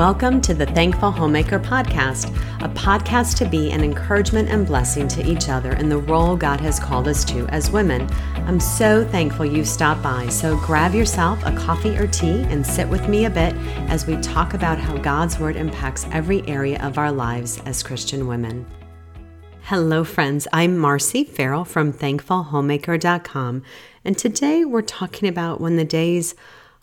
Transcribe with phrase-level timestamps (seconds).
[0.00, 5.30] Welcome to the Thankful Homemaker Podcast, a podcast to be an encouragement and blessing to
[5.30, 8.08] each other in the role God has called us to as women.
[8.46, 12.88] I'm so thankful you stopped by, so grab yourself a coffee or tea and sit
[12.88, 13.54] with me a bit
[13.90, 18.26] as we talk about how God's Word impacts every area of our lives as Christian
[18.26, 18.64] women.
[19.64, 20.48] Hello, friends.
[20.50, 23.62] I'm Marcy Farrell from thankfulhomemaker.com,
[24.06, 26.34] and today we're talking about when the days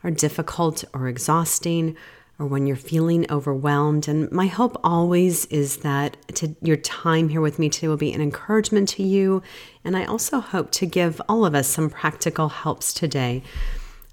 [0.04, 1.98] are difficult or exhausting
[2.40, 4.08] or when you're feeling overwhelmed.
[4.08, 8.14] And my hope always is that to, your time here with me today will be
[8.14, 9.42] an encouragement to you.
[9.84, 13.42] And I also hope to give all of us some practical helps today.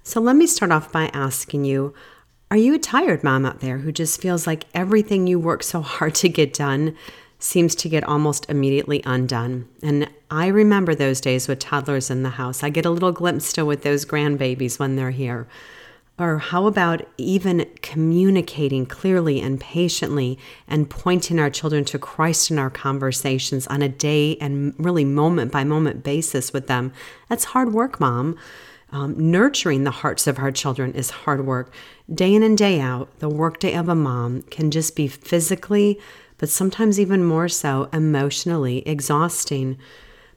[0.03, 1.93] So let me start off by asking you
[2.49, 5.81] Are you a tired mom out there who just feels like everything you work so
[5.81, 6.95] hard to get done?
[7.37, 9.67] Seems to get almost immediately undone.
[9.83, 12.63] And I remember those days with toddlers in the house.
[12.63, 15.47] I get a little glimpse still with those grandbabies when they're here.
[16.17, 22.57] Or how about even communicating clearly and patiently and pointing our children to Christ in
[22.57, 26.93] our conversations on a day and really moment by moment basis with them?
[27.27, 28.37] That's hard work, mom.
[28.91, 31.73] Um, nurturing the hearts of our children is hard work.
[32.13, 35.99] Day in and day out, the workday of a mom can just be physically,
[36.37, 39.77] but sometimes even more so emotionally exhausting.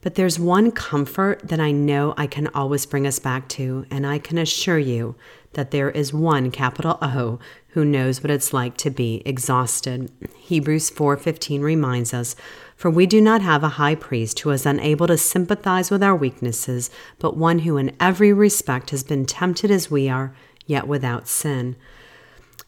[0.00, 4.04] But there's one comfort that I know I can always bring us back to, and
[4.04, 5.14] I can assure you
[5.54, 10.10] that there is one capital O who knows what it's like to be exhausted.
[10.36, 12.34] Hebrews 4:15 reminds us,
[12.76, 16.16] "For we do not have a high priest who is unable to sympathize with our
[16.16, 20.34] weaknesses, but one who in every respect has been tempted as we are,
[20.66, 21.76] yet without sin."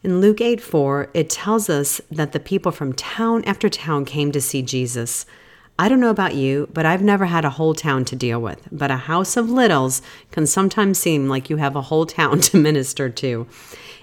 [0.02, 4.32] In Luke 8 4, it tells us that the people from town after town came
[4.32, 5.26] to see Jesus.
[5.80, 8.68] I don't know about you, but I've never had a whole town to deal with.
[8.70, 12.58] But a house of littles can sometimes seem like you have a whole town to
[12.58, 13.46] minister to.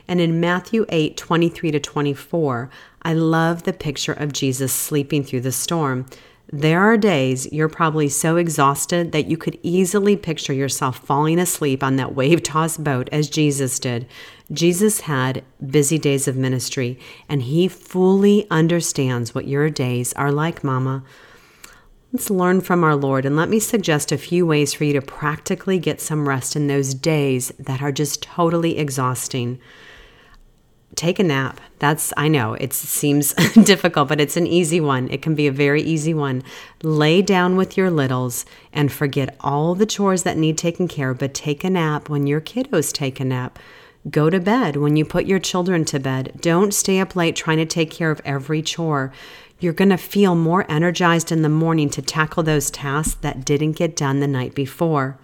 [0.08, 2.72] And in Matthew 8 23 to 24,
[3.04, 6.08] I love the picture of Jesus sleeping through the storm.
[6.52, 11.84] There are days you're probably so exhausted that you could easily picture yourself falling asleep
[11.84, 14.08] on that wave tossed boat as Jesus did.
[14.52, 16.98] Jesus had busy days of ministry,
[17.30, 21.04] and he fully understands what your days are like, Mama.
[22.14, 25.02] Let's learn from our Lord and let me suggest a few ways for you to
[25.02, 29.60] practically get some rest in those days that are just totally exhausting.
[30.96, 31.60] Take a nap.
[31.80, 35.10] That's, I know, it seems difficult, but it's an easy one.
[35.10, 36.44] It can be a very easy one.
[36.82, 41.20] Lay down with your littles and forget all the chores that need taken care of,
[41.20, 43.60] but take a nap when your kiddos take a nap.
[44.10, 46.40] Go to bed when you put your children to bed.
[46.40, 49.12] Don't stay up late trying to take care of every chore
[49.60, 53.74] you're going to feel more energized in the morning to tackle those tasks that didn't
[53.74, 55.18] get done the night before.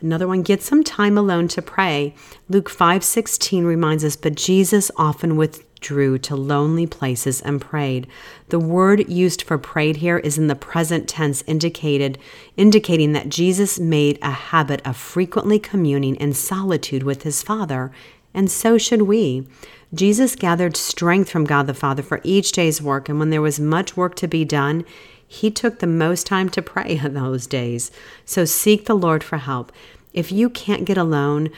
[0.00, 2.14] Another one, get some time alone to pray.
[2.48, 8.06] Luke 5:16 reminds us, but Jesus often withdrew to lonely places and prayed.
[8.48, 12.18] The word used for prayed here is in the present tense indicated
[12.56, 17.92] indicating that Jesus made a habit of frequently communing in solitude with his Father,
[18.34, 19.46] and so should we.
[19.92, 23.58] Jesus gathered strength from God the Father for each day's work, and when there was
[23.58, 24.84] much work to be done,
[25.26, 27.90] he took the most time to pray in those days.
[28.24, 29.72] So seek the Lord for help.
[30.12, 31.50] If you can't get alone,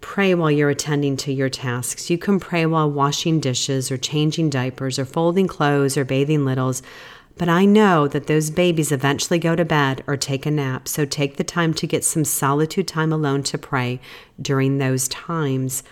[0.00, 2.10] pray while you're attending to your tasks.
[2.10, 6.82] You can pray while washing dishes or changing diapers or folding clothes or bathing littles.
[7.36, 11.04] But I know that those babies eventually go to bed or take a nap, so
[11.04, 14.00] take the time to get some solitude time alone to pray
[14.40, 15.82] during those times.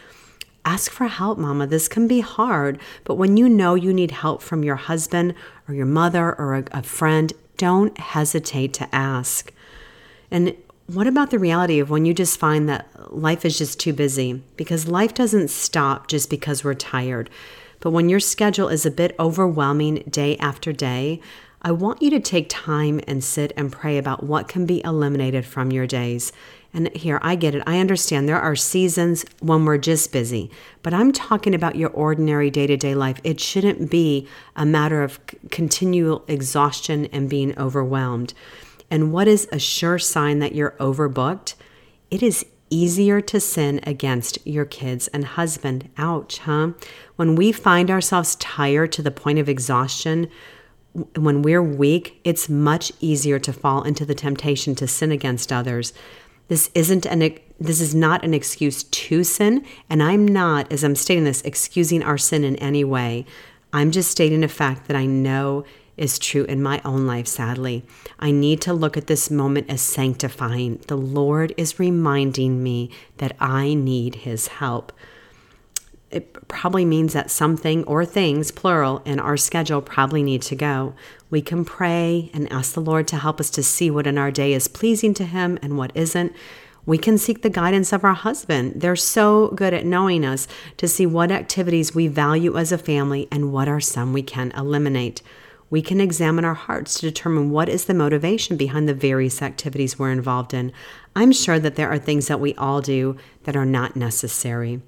[0.65, 1.67] Ask for help, mama.
[1.67, 5.35] This can be hard, but when you know you need help from your husband
[5.67, 9.53] or your mother or a, a friend, don't hesitate to ask.
[10.31, 10.55] And
[10.87, 14.43] what about the reality of when you just find that life is just too busy?
[14.57, 17.29] Because life doesn't stop just because we're tired.
[17.81, 21.21] But when your schedule is a bit overwhelming day after day,
[21.61, 25.45] I want you to take time and sit and pray about what can be eliminated
[25.45, 26.33] from your days.
[26.73, 27.63] And here, I get it.
[27.66, 30.51] I understand there are seasons when we're just busy,
[30.83, 33.21] but I'm talking about your ordinary day to day life.
[33.25, 35.19] It shouldn't be a matter of
[35.51, 38.34] continual exhaustion and being overwhelmed.
[38.91, 41.54] And what is a sure sign that you're overbooked?
[42.11, 45.89] It is easier to sin against your kids and husband.
[45.97, 46.72] Ouch, huh?
[47.16, 50.28] When we find ourselves tired to the point of exhaustion,
[50.93, 55.93] when we're weak, it's much easier to fall into the temptation to sin against others.
[56.49, 60.95] This isn't an this is not an excuse to sin, and I'm not, as I'm
[60.95, 63.27] stating this, excusing our sin in any way.
[63.73, 65.65] I'm just stating a fact that I know
[65.97, 67.85] is true in my own life, sadly.
[68.21, 70.79] I need to look at this moment as sanctifying.
[70.87, 74.93] The Lord is reminding me that I need His help.
[76.10, 80.95] It probably means that something or things, plural, in our schedule probably need to go.
[81.31, 84.31] We can pray and ask the Lord to help us to see what in our
[84.31, 86.33] day is pleasing to Him and what isn't.
[86.87, 88.81] We can seek the guidance of our husband.
[88.81, 93.28] They're so good at knowing us to see what activities we value as a family
[93.31, 95.21] and what are some we can eliminate.
[95.69, 99.99] We can examine our hearts to determine what is the motivation behind the various activities
[99.99, 100.72] we're involved in.
[101.15, 104.81] I'm sure that there are things that we all do that are not necessary.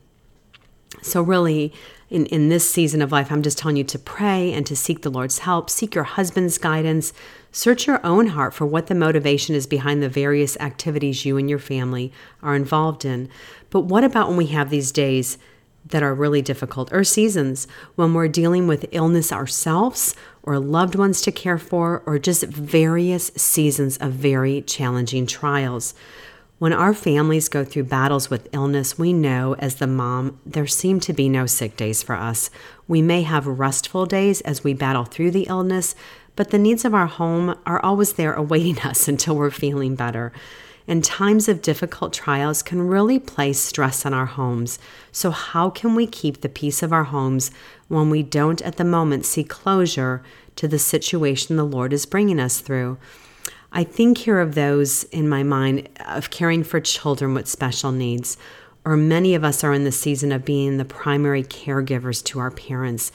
[1.03, 1.73] So, really,
[2.11, 5.03] in, in this season of life, I'm just telling you to pray and to seek
[5.03, 7.13] the Lord's help, seek your husband's guidance,
[7.53, 11.49] search your own heart for what the motivation is behind the various activities you and
[11.49, 13.29] your family are involved in.
[13.71, 15.39] But what about when we have these days
[15.87, 21.21] that are really difficult, or seasons when we're dealing with illness ourselves, or loved ones
[21.23, 25.95] to care for, or just various seasons of very challenging trials?
[26.61, 31.01] When our families go through battles with illness, we know as the mom, there seem
[31.01, 32.51] to be no sick days for us.
[32.87, 35.95] We may have restful days as we battle through the illness,
[36.37, 40.35] but the needs of our home are always there awaiting us until we're feeling better.
[40.87, 44.79] And times of difficult trials can really place stress on our homes.
[45.13, 47.51] So, how can we keep the peace of our homes
[47.89, 50.23] when we don't at the moment see closure
[50.57, 52.99] to the situation the Lord is bringing us through?
[53.73, 58.37] I think here of those in my mind of caring for children with special needs,
[58.85, 62.51] or many of us are in the season of being the primary caregivers to our
[62.51, 63.13] parents.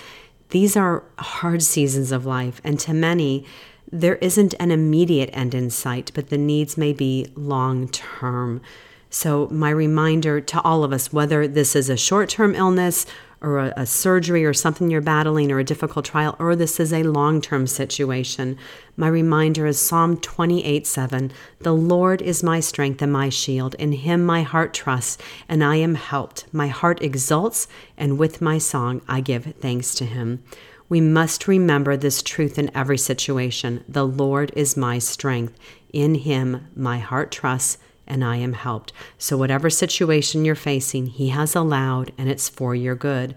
[0.49, 3.45] These are hard seasons of life, and to many,
[3.91, 8.61] there isn't an immediate end in sight, but the needs may be long term.
[9.09, 13.05] So, my reminder to all of us, whether this is a short term illness
[13.41, 16.91] or a, a, surgery or something you're battling or a difficult trial, or this is
[16.93, 18.57] a long term situation,
[18.97, 21.31] my reminder is Psalm 28 7.
[21.59, 23.75] The Lord is my strength and my shield.
[23.75, 25.17] In him my heart trusts,
[25.49, 26.45] and I am helped.
[26.53, 27.67] My heart exults,
[27.97, 30.43] and with my song I give thanks to him.
[30.87, 33.83] We must remember this truth in every situation.
[33.89, 35.57] The Lord is my strength.
[35.91, 38.93] In him my heart trusts and I am helped.
[39.17, 43.35] So, whatever situation you're facing, He has allowed, and it's for your good.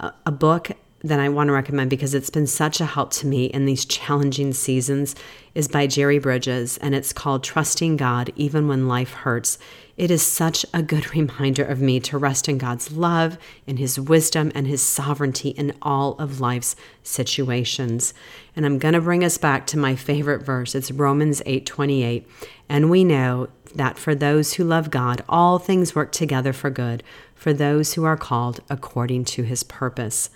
[0.00, 0.72] A book
[1.02, 3.84] that I want to recommend because it's been such a help to me in these
[3.84, 5.14] challenging seasons
[5.54, 9.58] is by Jerry Bridges, and it's called Trusting God Even When Life Hurts.
[9.96, 14.00] It is such a good reminder of me to rest in God's love, in His
[14.00, 18.12] wisdom, and His sovereignty in all of life's situations.
[18.54, 20.74] And I'm going to bring us back to my favorite verse.
[20.74, 22.28] It's Romans 8 28.
[22.68, 27.02] And we know that for those who love God, all things work together for good,
[27.34, 30.30] for those who are called according to his purpose.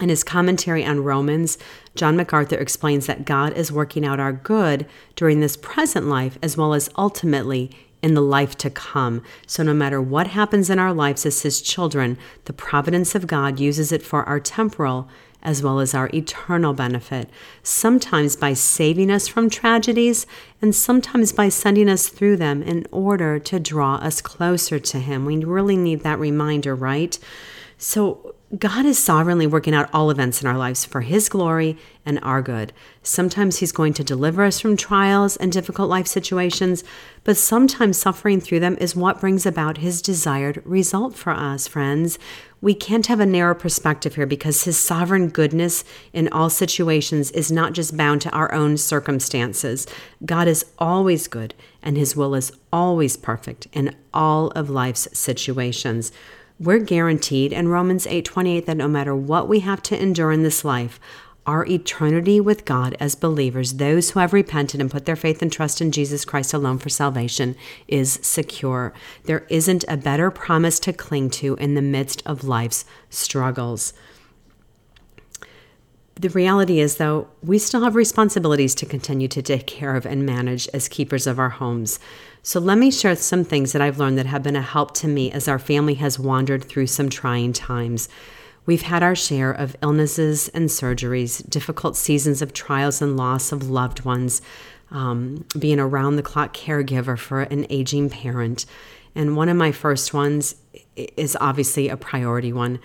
[0.00, 1.56] In his commentary on Romans,
[1.94, 6.56] John MacArthur explains that God is working out our good during this present life as
[6.56, 7.70] well as ultimately
[8.02, 9.22] in the life to come.
[9.46, 13.58] So, no matter what happens in our lives as His children, the providence of God
[13.58, 15.08] uses it for our temporal
[15.44, 17.28] as well as our eternal benefit,
[17.62, 20.26] sometimes by saving us from tragedies,
[20.62, 25.26] and sometimes by sending us through them in order to draw us closer to Him.
[25.26, 27.18] We really need that reminder, right?
[27.76, 32.20] So, God is sovereignly working out all events in our lives for His glory and
[32.22, 32.74] our good.
[33.02, 36.84] Sometimes He's going to deliver us from trials and difficult life situations,
[37.24, 42.18] but sometimes suffering through them is what brings about His desired result for us, friends.
[42.60, 45.82] We can't have a narrow perspective here because His sovereign goodness
[46.12, 49.86] in all situations is not just bound to our own circumstances.
[50.24, 56.12] God is always good, and His will is always perfect in all of life's situations.
[56.60, 60.64] We're guaranteed in Romans 8:28 that no matter what we have to endure in this
[60.64, 61.00] life,
[61.46, 65.52] our eternity with God as believers, those who have repented and put their faith and
[65.52, 67.56] trust in Jesus Christ alone for salvation,
[67.88, 68.94] is secure.
[69.24, 73.92] There isn't a better promise to cling to in the midst of life's struggles.
[76.14, 80.24] The reality is, though, we still have responsibilities to continue to take care of and
[80.24, 81.98] manage as keepers of our homes.
[82.46, 85.08] So, let me share some things that I've learned that have been a help to
[85.08, 88.06] me as our family has wandered through some trying times.
[88.66, 93.70] We've had our share of illnesses and surgeries, difficult seasons of trials and loss of
[93.70, 94.42] loved ones,
[94.90, 98.66] um, being around the clock caregiver for an aging parent.
[99.14, 100.56] And one of my first ones
[100.96, 102.78] is obviously a priority one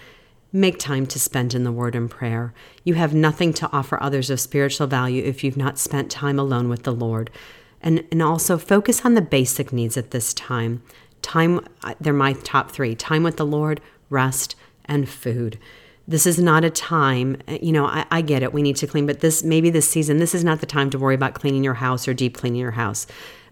[0.52, 2.56] Make time to spend in the Word and prayer.
[2.84, 6.70] You have nothing to offer others of spiritual value if you've not spent time alone
[6.70, 7.30] with the Lord.
[7.82, 10.82] And, and also focus on the basic needs at this time.
[11.22, 14.56] Time, uh, they're my top three time with the Lord, rest,
[14.86, 15.58] and food.
[16.08, 18.88] This is not a time, uh, you know, I, I get it, we need to
[18.88, 21.64] clean, but this, maybe this season, this is not the time to worry about cleaning
[21.64, 23.06] your house or deep cleaning your house.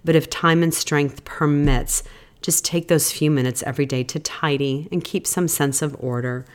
[0.04, 2.04] But if time and strength permits,
[2.42, 6.46] Just take those few minutes every day to tidy and keep some sense of order.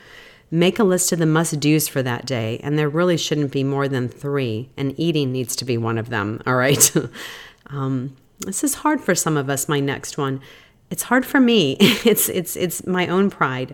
[0.49, 3.63] Make a list of the must do's for that day, and there really shouldn't be
[3.63, 6.95] more than three, and eating needs to be one of them, all right?
[7.73, 10.41] um, this is hard for some of us, my next one.
[10.89, 11.77] It's hard for me.
[12.05, 13.73] It's, it's, it's my own pride.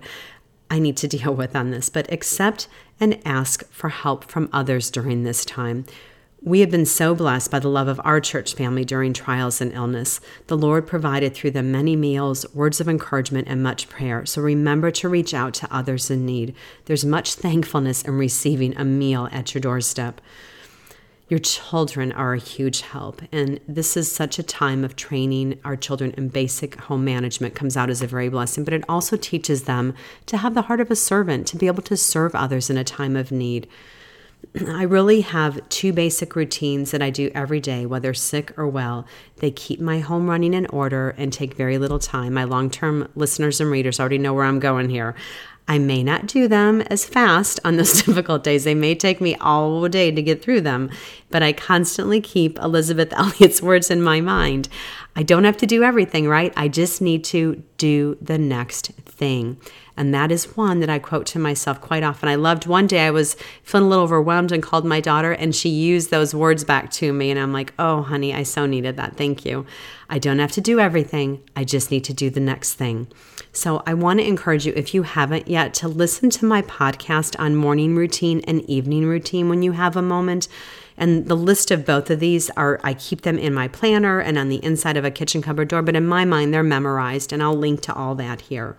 [0.72, 2.68] I need to deal with on this, but accept
[3.00, 5.86] and ask for help from others during this time.
[6.41, 9.74] We have been so blessed by the love of our church family during trials and
[9.74, 10.22] illness.
[10.48, 14.25] The Lord provided through them many meals, words of encouragement, and much prayer.
[14.25, 16.56] So remember to reach out to others in need.
[16.86, 20.22] There's much thankfulness in receiving a meal at your doorstep.
[21.29, 25.75] Your children are a huge help, and this is such a time of training our
[25.75, 29.63] children in basic home management comes out as a very blessing, but it also teaches
[29.63, 29.93] them
[30.25, 32.83] to have the heart of a servant, to be able to serve others in a
[32.83, 33.67] time of need.
[34.67, 39.05] I really have two basic routines that I do every day, whether sick or well.
[39.36, 42.33] They keep my home running in order and take very little time.
[42.33, 45.13] My long term listeners and readers already know where I'm going here.
[45.69, 48.63] I may not do them as fast on those difficult days.
[48.63, 50.89] They may take me all day to get through them,
[51.29, 54.67] but I constantly keep Elisabeth Elliot's words in my mind.
[55.15, 56.51] I don't have to do everything, right?
[56.57, 59.57] I just need to do the next thing.
[60.00, 62.29] And that is one that I quote to myself quite often.
[62.29, 65.53] I loved one day I was feeling a little overwhelmed and called my daughter, and
[65.53, 67.29] she used those words back to me.
[67.29, 69.18] And I'm like, oh, honey, I so needed that.
[69.18, 69.65] Thank you.
[70.10, 73.08] I don't have to do everything, I just need to do the next thing.
[73.51, 77.38] So I want to encourage you, if you haven't yet, to listen to my podcast
[77.38, 80.48] on morning routine and evening routine when you have a moment.
[80.96, 84.38] And the list of both of these are, I keep them in my planner and
[84.38, 87.44] on the inside of a kitchen cupboard door, but in my mind, they're memorized, and
[87.44, 88.77] I'll link to all that here.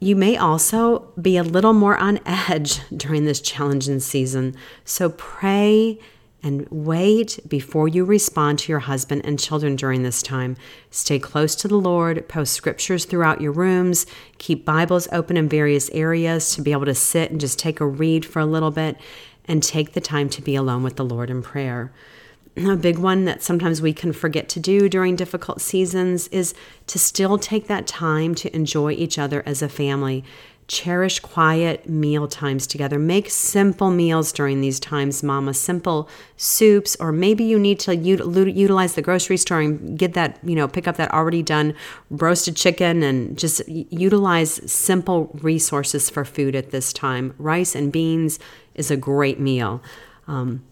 [0.00, 4.54] You may also be a little more on edge during this challenging season.
[4.84, 5.98] So pray
[6.42, 10.58] and wait before you respond to your husband and children during this time.
[10.90, 14.04] Stay close to the Lord, post scriptures throughout your rooms,
[14.36, 17.86] keep Bibles open in various areas to be able to sit and just take a
[17.86, 18.98] read for a little bit,
[19.46, 21.92] and take the time to be alone with the Lord in prayer
[22.56, 26.54] a big one that sometimes we can forget to do during difficult seasons is
[26.86, 30.24] to still take that time to enjoy each other as a family.
[30.66, 32.98] Cherish quiet meal times together.
[32.98, 35.52] Make simple meals during these times, mama.
[35.52, 36.08] Simple
[36.38, 40.54] soups, or maybe you need to util- utilize the grocery store and get that, you
[40.54, 41.74] know, pick up that already done
[42.08, 47.34] roasted chicken and just utilize simple resources for food at this time.
[47.36, 48.38] Rice and beans
[48.74, 49.82] is a great meal.
[50.26, 50.64] Um,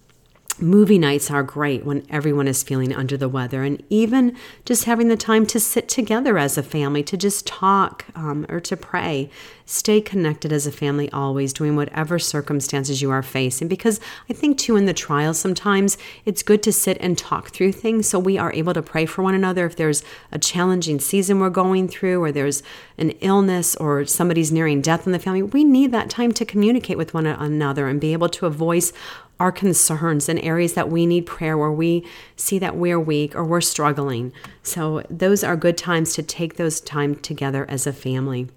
[0.61, 5.09] Movie nights are great when everyone is feeling under the weather, and even just having
[5.09, 9.31] the time to sit together as a family to just talk um, or to pray.
[9.65, 13.67] Stay connected as a family always, doing whatever circumstances you are facing.
[13.67, 17.73] Because I think, too, in the trials, sometimes it's good to sit and talk through
[17.73, 19.65] things so we are able to pray for one another.
[19.65, 22.63] If there's a challenging season we're going through, or there's
[22.99, 26.99] an illness, or somebody's nearing death in the family, we need that time to communicate
[26.99, 28.93] with one another and be able to voice
[29.41, 33.45] our concerns and areas that we need prayer where we see that we're weak or
[33.45, 34.33] we're struggling.
[34.63, 38.49] So, those are good times to take those time together as a family.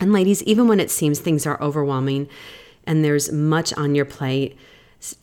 [0.00, 2.28] And, ladies, even when it seems things are overwhelming
[2.86, 4.56] and there's much on your plate,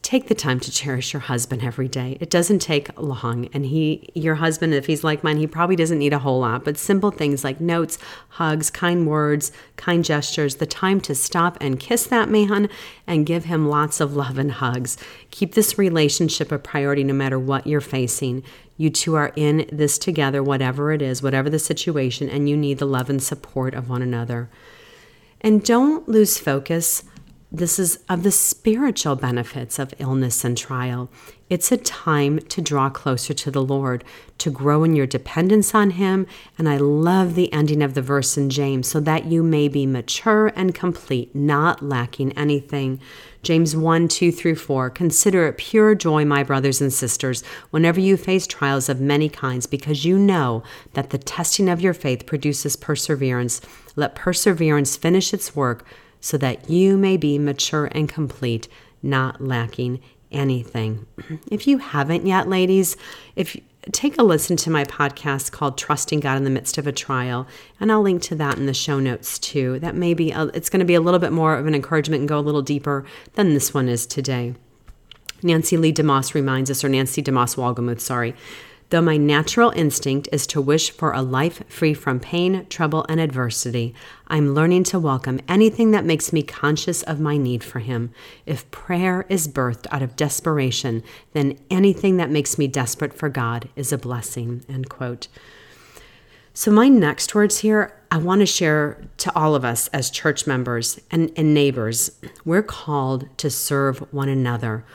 [0.01, 2.17] take the time to cherish your husband every day.
[2.21, 3.49] It doesn't take long.
[3.53, 6.63] And he, your husband, if he's like mine, he probably doesn't need a whole lot,
[6.63, 7.97] but simple things like notes,
[8.29, 12.69] hugs, kind words, kind gestures, the time to stop and kiss that man
[13.05, 14.97] and give him lots of love and hugs.
[15.31, 18.43] Keep this relationship a priority no matter what you're facing.
[18.77, 22.77] You two are in this together, whatever it is, whatever the situation, and you need
[22.77, 24.49] the love and support of one another.
[25.41, 27.03] And don't lose focus
[27.57, 31.09] this is of the spiritual benefits of illness and trial.
[31.49, 34.03] It's a time to draw closer to the Lord,
[34.39, 36.27] to grow in your dependence on Him.
[36.57, 39.85] And I love the ending of the verse in James, so that you may be
[39.85, 42.99] mature and complete, not lacking anything.
[43.43, 44.89] James 1 2 through 4.
[44.89, 49.67] Consider it pure joy, my brothers and sisters, whenever you face trials of many kinds,
[49.67, 53.61] because you know that the testing of your faith produces perseverance.
[53.95, 55.85] Let perseverance finish its work
[56.25, 58.67] so that you may be mature and complete,
[59.03, 60.01] not lacking
[60.31, 61.05] anything.
[61.51, 62.97] If you haven't yet, ladies,
[63.35, 63.55] if
[63.91, 67.45] take a listen to my podcast called Trusting God in the Midst of a Trial,
[67.79, 69.77] and I'll link to that in the show notes too.
[69.77, 72.21] That may be a, it's going to be a little bit more of an encouragement
[72.21, 74.55] and go a little deeper than this one is today.
[75.43, 78.33] Nancy Lee DeMoss reminds us, or Nancy DeMoss Wolgemuth, sorry,
[78.89, 83.19] Though my natural instinct is to wish for a life free from pain, trouble, and
[83.19, 83.95] adversity,
[84.27, 88.11] I'm learning to welcome anything that makes me conscious of my need for Him.
[88.45, 93.69] If prayer is birthed out of desperation, then anything that makes me desperate for God
[93.75, 94.63] is a blessing.
[94.69, 95.27] End quote.
[96.53, 100.47] So, my next words here, I want to share to all of us as church
[100.47, 102.11] members and, and neighbors.
[102.45, 104.85] We're called to serve one another.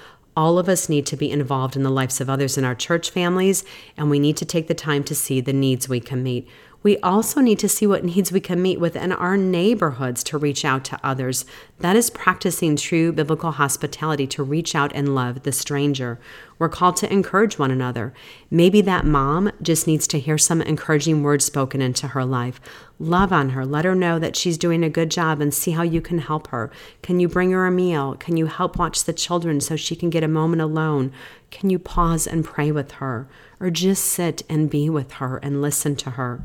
[0.40, 3.11] All of us need to be involved in the lives of others in our church
[3.11, 3.62] families,
[3.94, 6.49] and we need to take the time to see the needs we can meet.
[6.82, 10.64] We also need to see what needs we can meet within our neighborhoods to reach
[10.64, 11.44] out to others.
[11.80, 16.20] That is practicing true biblical hospitality to reach out and love the stranger.
[16.58, 18.12] We're called to encourage one another.
[18.50, 22.60] Maybe that mom just needs to hear some encouraging words spoken into her life.
[22.99, 23.64] Love on her.
[23.64, 26.49] Let her know that she's doing a good job and see how you can help
[26.49, 26.70] her.
[27.02, 28.14] Can you bring her a meal?
[28.14, 31.12] Can you help watch the children so she can get a moment alone?
[31.50, 33.26] Can you pause and pray with her?
[33.58, 36.42] Or just sit and be with her and listen to her?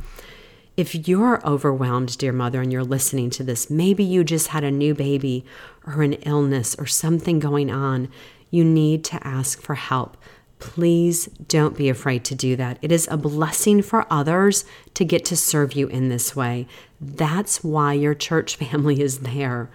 [0.78, 4.72] If you're overwhelmed, dear mother, and you're listening to this, maybe you just had a
[4.72, 5.46] new baby
[5.88, 8.10] or an illness or something going on,
[8.50, 10.18] you need to ask for help.
[10.60, 12.78] Please don't be afraid to do that.
[12.82, 14.66] It is a blessing for others
[14.96, 16.68] to get to serve you in this way.
[17.00, 19.70] That's why your church family is there.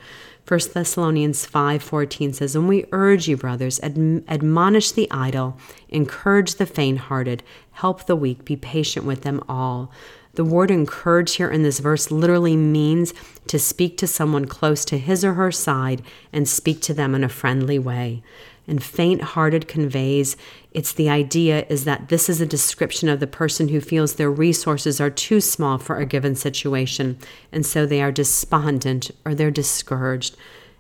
[0.47, 5.57] 1 Thessalonians 5:14 says, "And we urge you, brothers, ad- admonish the idle,
[5.89, 7.43] encourage the faint-hearted,
[7.73, 9.93] help the weak, be patient with them all."
[10.35, 13.13] The word encourage here in this verse literally means
[13.49, 17.25] to speak to someone close to his or her side and speak to them in
[17.25, 18.23] a friendly way.
[18.69, 20.37] And faint hearted conveys
[20.73, 24.31] it's the idea is that this is a description of the person who feels their
[24.31, 27.19] resources are too small for a given situation,
[27.51, 30.37] and so they are despondent or they're discouraged.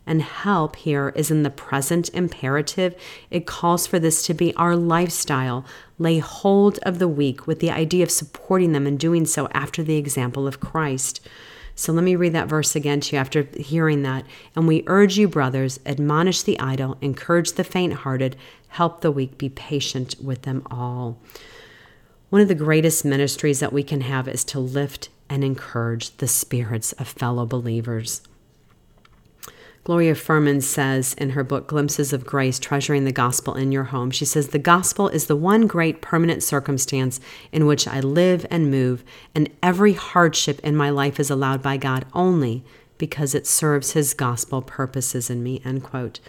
[0.06, 2.94] And help here is in the present imperative.
[3.30, 5.64] It calls for this to be our lifestyle.
[5.98, 9.82] Lay hold of the weak with the idea of supporting them and doing so after
[9.82, 11.20] the example of Christ.
[11.74, 14.26] So let me read that verse again to you after hearing that.
[14.54, 18.36] And we urge you, brothers, admonish the idle, encourage the faint hearted,
[18.68, 21.18] help the weak, be patient with them all.
[22.28, 26.28] One of the greatest ministries that we can have is to lift and encourage the
[26.28, 28.22] spirits of fellow believers.
[29.82, 34.10] Gloria Furman says in her book Glimpses of Grace Treasuring the Gospel in Your Home,
[34.10, 37.18] she says, The gospel is the one great permanent circumstance
[37.50, 39.02] in which I live and move,
[39.34, 42.62] and every hardship in my life is allowed by God only
[42.98, 45.62] because it serves his gospel purposes in me.
[45.64, 46.20] End quote.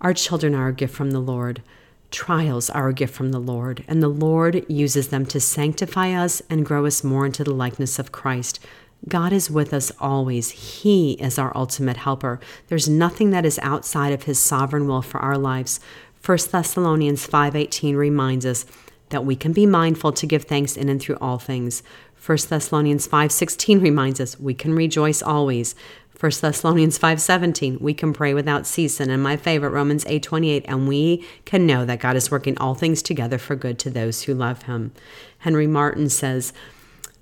[0.00, 1.62] Our children are a gift from the Lord.
[2.10, 6.42] Trials are a gift from the Lord, and the Lord uses them to sanctify us
[6.50, 8.58] and grow us more into the likeness of Christ.
[9.06, 10.50] God is with us always.
[10.50, 12.40] He is our ultimate helper.
[12.66, 15.80] There's nothing that is outside of his sovereign will for our lives.
[16.24, 18.66] 1 Thessalonians 5:18 reminds us
[19.10, 21.82] that we can be mindful to give thanks in and through all things.
[22.16, 25.74] 1 Thessalonians 5:16 reminds us we can rejoice always.
[26.18, 31.24] 1 Thessalonians 5:17 we can pray without ceasing and my favorite Romans 8:28 and we
[31.44, 34.62] can know that God is working all things together for good to those who love
[34.62, 34.90] him.
[35.38, 36.52] Henry Martyn says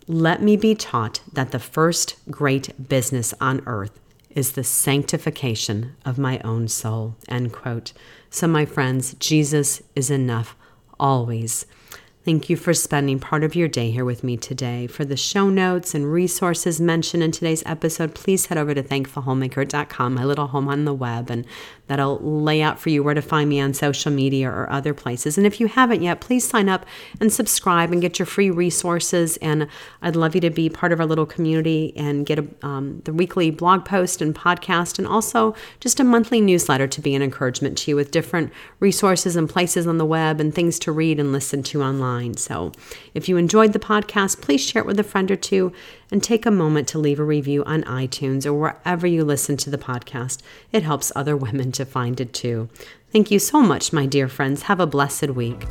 [0.08, 3.98] let me be taught that the first great business on earth
[4.30, 7.16] is the sanctification of my own soul.
[7.28, 7.92] End quote.
[8.30, 10.54] So, my friends, Jesus is enough
[11.00, 11.66] always.
[12.24, 14.88] Thank you for spending part of your day here with me today.
[14.88, 20.14] For the show notes and resources mentioned in today's episode, please head over to thankfulhomemaker.com,
[20.14, 21.46] my little home on the web, and
[21.86, 25.38] that'll lay out for you where to find me on social media or other places.
[25.38, 26.84] And if you haven't yet, please sign up
[27.20, 29.36] and subscribe and get your free resources.
[29.38, 29.68] And
[30.02, 33.12] I'd love you to be part of our little community and get a, um, the
[33.12, 37.78] weekly blog post and podcast, and also just a monthly newsletter to be an encouragement
[37.78, 41.32] to you with different resources and places on the web and things to read and
[41.32, 42.36] listen to online.
[42.36, 42.72] So
[43.14, 45.72] if you enjoyed the podcast, please share it with a friend or two
[46.10, 49.70] and take a moment to leave a review on iTunes or wherever you listen to
[49.70, 50.40] the podcast.
[50.72, 52.68] It helps other women to find it too.
[53.12, 54.62] Thank you so much, my dear friends.
[54.62, 55.66] Have a blessed week.